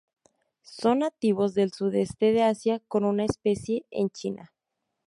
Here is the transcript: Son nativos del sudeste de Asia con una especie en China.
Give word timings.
Son 0.63 0.97
nativos 0.97 1.53
del 1.53 1.73
sudeste 1.73 2.31
de 2.33 2.41
Asia 2.41 2.81
con 2.87 3.05
una 3.05 3.23
especie 3.23 3.85
en 3.91 4.09
China. 4.09 4.51